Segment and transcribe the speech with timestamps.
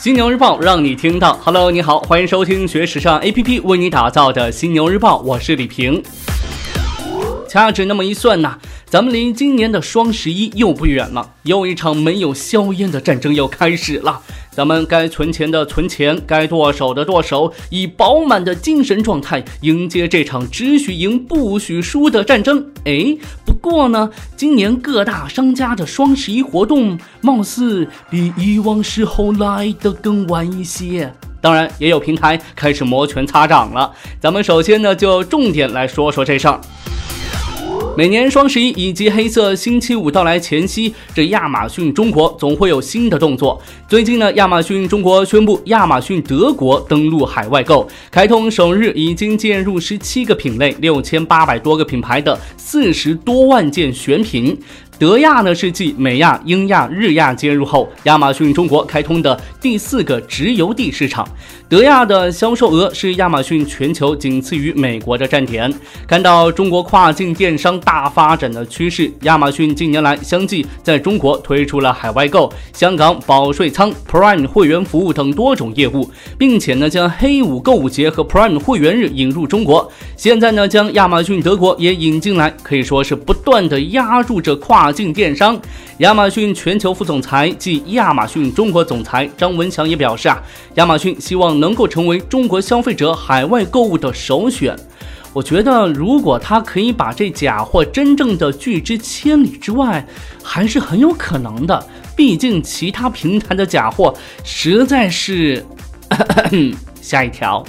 [0.00, 1.38] 犀牛日报让你听到。
[1.44, 6.02] Hello，你好，欢迎收听学时尚 APP 为你打造的犀牛日报，我是李平。
[7.46, 14.22] 掐指那么一算呐，咱们离今年的双十一又不远了，又一场没有硝烟的战争要开始了。
[14.60, 22.62] 咱们该存钱的存钱，该剁手的剁手，以饱满的精神状态迎接这场只许赢不许输的战争。
[22.84, 31.10] 哎，不过呢，今年各大商家的双十一活动貌似比以往时候来的更晚一些。
[31.40, 33.90] 当然，也有平台开始摩拳擦掌了。
[34.20, 36.60] 咱们首先呢，就重点来说说这事儿。
[37.96, 43.60] 每年双十一以及黑色星期五到来前夕，这亚马逊中国总会有新的动作。
[43.88, 54.56] 最近呢，亚马逊中国宣布，亚马逊德国登陆海外购，开通首日已经进入十七个品类、六千八百多个品牌的四十多万件选品。
[55.00, 61.26] 德亚呢是继美亚、英亚、日亚接入后，亚马逊中国开通的第四个直邮地市场。
[61.70, 65.72] 德亚的销售额是亚马逊全球仅次于美国的站点。
[66.06, 79.90] 看到中国跨境电商大发展的趋势，亚马逊近年来相继在中国推出了海外购、香港保税仓、Prime 会员服务等多种业务，并且呢将黑五购物节和 Prime 会员日引入中国。
[80.20, 84.92] 现在呢将亚马逊德国也引进来，可以说是不断的压住着跨。
[84.92, 85.58] 境电商，
[86.00, 90.38] 亚马逊全球副总裁暨亚马逊中国总裁张文强也表示啊，
[90.74, 94.76] 亚马逊希望能够成为中国消费者海外购物的首选。
[95.32, 100.06] 我觉得，如果他可以把这假货真正的拒之千里之外，
[100.42, 101.82] 还是很有可能的。
[102.14, 105.64] 毕竟其他平台的假货实在是……
[107.00, 107.64] 下一条。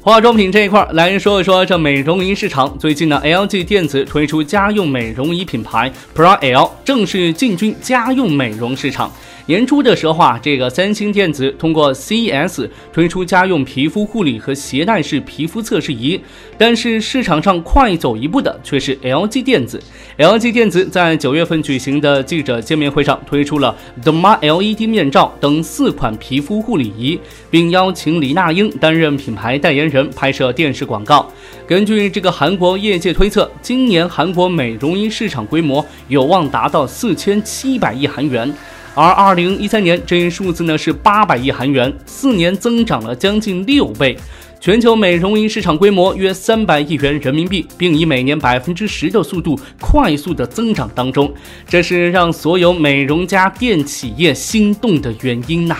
[0.00, 2.78] 化妆品这一块来说一说这美容仪市场。
[2.78, 9.10] 最近呢，LG 电子推出家用美容仪品牌 Pro L，正式进军家用美容市场。
[9.48, 16.20] 年初的时候啊，这个三星电子通过 CES 推出家用皮肤护理和携带式皮肤测试仪，
[16.58, 19.82] 但是市场上快走一步的却是 LG 电子。
[20.18, 27.18] LG 电子在九月份举行的记者见面会上推出了 Dma LED 面罩等四款皮肤护理仪，
[27.50, 31.26] 并邀请李娜英担任品牌代言人拍摄电视广告。
[31.66, 38.52] 根据这个韩国业界推测，今年韩国美容仪市场规模有望达到四千七百亿韩元。
[38.98, 44.18] 而二零一三年这一数字呢是八百亿韩元，四年增长了将近六倍。
[44.58, 51.32] 全球美容仪市场规模约三百亿元人民币，并以每年百分之十的速度快速的增长当中，
[51.68, 55.76] 这是让所有美容家电企业心动的原因呐。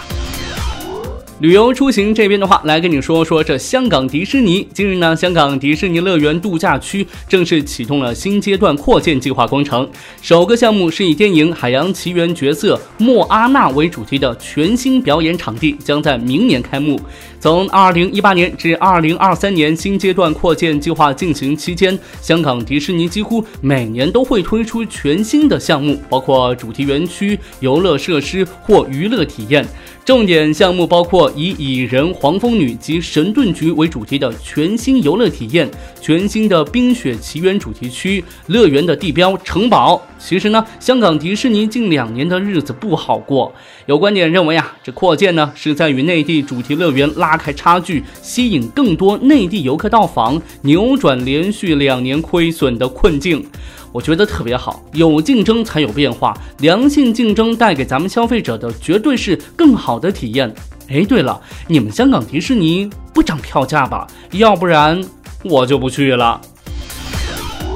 [1.40, 4.66] 旅游出行这边的话，来跟你说说这香港迪士尼。
[4.74, 9.88] 近日呢，香港迪士尼乐园度假区正式启动了新阶段扩建计划工程。
[10.20, 17.00] 首个项目是以电影《海洋奇缘》角色莫阿娜为主题的全新表演场地，将在明年开幕。
[17.38, 29.64] 从2018年至2023年新阶段扩建计划进行期间，香港迪士尼几乎每年都会推出全新的项目，包括主题园区、游乐设施或娱乐体验。
[30.04, 35.68] 重点项目包括以蚁人、黄蜂女及神盾局为主题的全新游乐体验，
[36.00, 40.00] 全新的冰雪奇缘主题区，乐园的地标城堡。
[40.18, 43.52] 其实呢，香港迪士尼近两年的日子不好过。
[43.86, 53.44] 有观点认为啊，这扩建呢是在与内地主题乐园拉开差距，吸引更多内地游客到访，扭转连续两年亏损的困境。
[53.90, 60.52] 我觉得特别好，有竞争才有变化，良性竞争带给咱们消费者的绝对是更好的体验。
[60.88, 64.06] 哎，对了，你们香港迪士尼不涨票价吧？
[64.32, 65.00] 要不然
[65.44, 66.40] 我就不去了。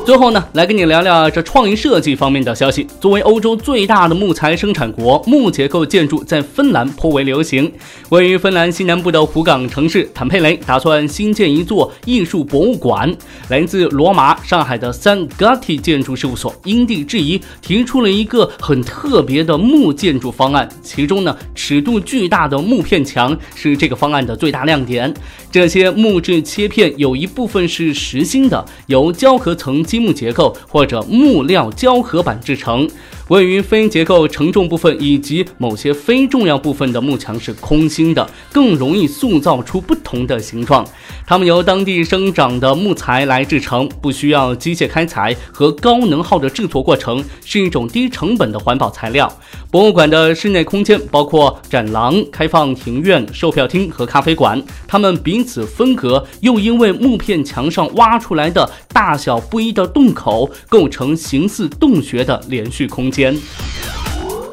[0.05, 2.85] 最后呢，来跟你聊聊这创意设计方面的消息。
[3.01, 7.73] 作为欧洲最大的木材生产国，木结构建筑在芬兰颇为流行。
[8.09, 13.17] 位于芬兰西南部的湖港城市坦佩雷打算新建一座艺术博物馆。
[13.49, 20.69] 来自罗马、上海的三 Gatti 建筑事务所因地制宜，提出了一个很特别的木建筑方案。
[20.83, 25.15] 其中呢，尺度巨大的木片墙是这个方案的最大亮点。
[25.53, 29.81] 这些木质切片有一部分是实心的，由胶合层。
[29.93, 32.89] 积木结构或者木料胶合板制成。
[33.29, 40.87] 位于非结构承重部分以及某些非重要部分的幕墙是空心的，更容易塑造出不同的形状。
[41.27, 49.33] 它们由当地生长的木材来制成，不需要机械开采和高能耗的制作过程，是一种低成本的环保材料。
[49.71, 63.39] 博物馆的室内空间包括展廊、开放庭院、售票厅和咖啡馆，它们彼此分隔，又因为木片墙上挖出来的大小不一的洞口，构成形似洞穴的连续空间间。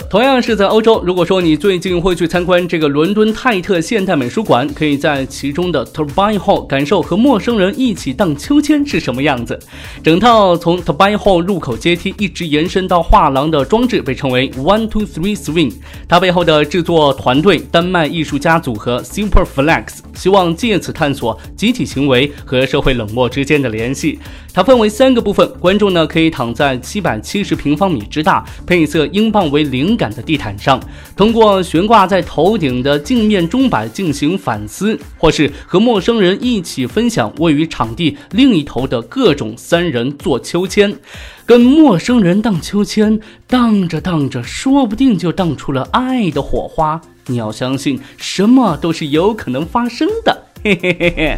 [0.09, 9.59] 同样是在欧洲，如果说你最近会去参观这个伦敦泰特现代美术馆，可以在其中的 Turbine Hall 感受和陌生人一起荡秋千是什么样子。
[10.01, 15.73] 整套从 Turbine Hall 入口阶梯一直延伸到画廊的装置被称为 One Two Three Swing。
[16.07, 24.17] 它背后的制作团队丹麦艺术家组合 Superflex 希望借此探索集体行为和社会冷漠之间的联系。
[24.51, 30.80] 它分为三个部分，观众呢可以躺在七百七十平方米之大、配色英镑为灵感的地毯上，
[31.16, 40.98] 通过悬挂在头顶的镜面钟摆进行反思，或是和陌生人一起分享位于场地另一头的各种三人坐秋千，
[41.46, 47.00] 跟陌生人荡秋千，荡着荡着，说不定就荡出了爱的火花。
[47.28, 50.46] 你要相信，什么都是有可能发生的。
[50.63, 51.38] 嘿嘿嘿嘿。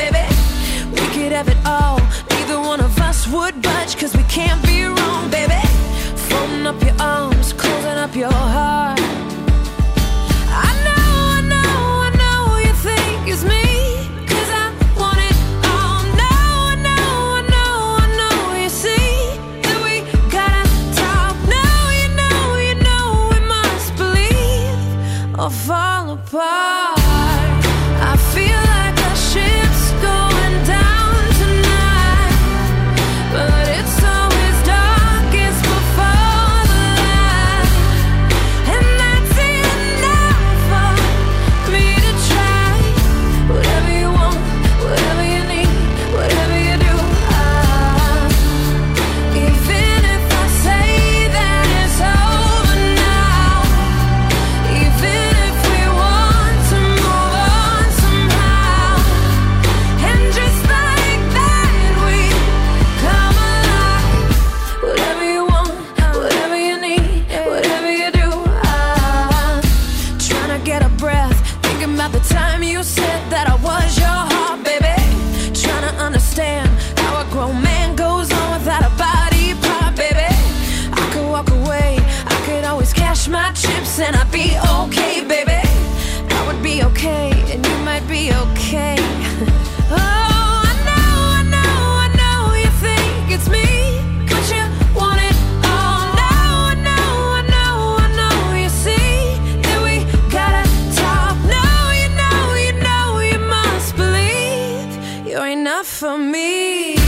[1.41, 1.99] Have it all,
[2.29, 5.59] neither one of us would budge, cause we can't be wrong, baby.
[6.29, 8.99] Folding up your arms, closing up your heart.
[10.69, 11.07] I know,
[11.37, 11.73] I know,
[12.07, 13.63] I know you think it's me.
[14.27, 14.71] 'cause I
[105.83, 107.00] for me.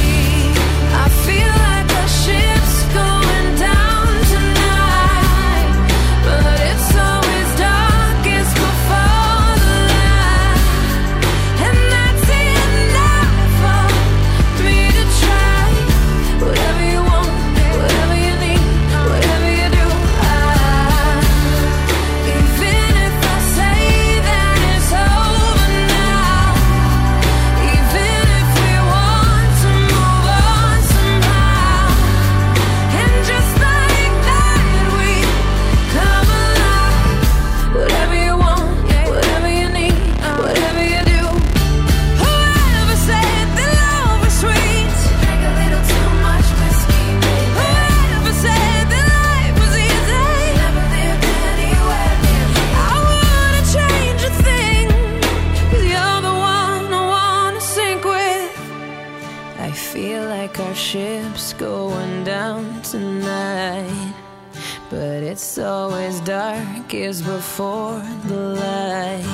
[65.33, 69.25] It's always darkest before the light.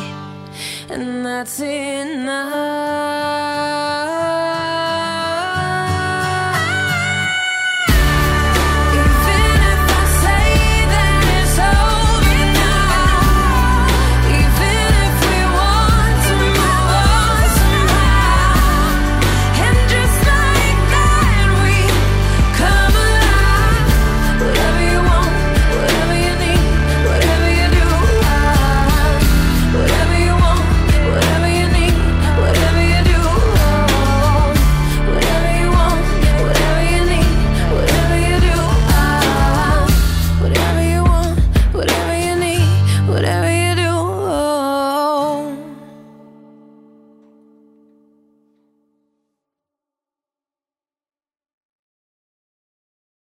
[0.89, 2.49] And that's enough.